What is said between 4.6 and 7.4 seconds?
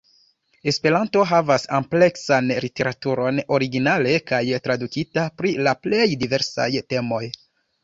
tradukita, pri la plej diversaj temoj.